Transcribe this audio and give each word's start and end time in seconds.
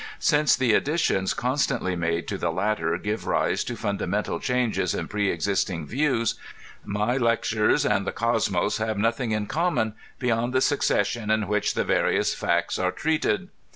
Since 0.17 0.55
the 0.55 0.71
addi 0.73 0.95
tiota 0.95 1.35
constantly 1.35 1.95
made 1.95 2.27
to 2.29 2.39
the 2.39 2.51
latter 2.51 2.97
give 2.97 3.27
rise 3.27 3.63
to 3.65 3.75
fundamental 3.75 4.39
changes 4.39 4.95
in 4.95 5.07
pre 5.07 5.29
existing 5.29 5.85
views, 5.85 6.33
my 6.83 7.17
lectures 7.17 7.85
and 7.85 8.07
the 8.07 8.11
Cosmos 8.11 8.77
have 8.77 8.97
nothing 8.97 9.29
in 9.29 9.45
common 9.45 9.93
beyond 10.17 10.53
the 10.53 10.61
succession 10.61 11.29
in 11.29 11.47
which 11.47 11.75
the 11.75 11.83
various 11.83 12.33
fiicts 12.35 12.81
are 12.83 12.91
treated. 12.91 13.49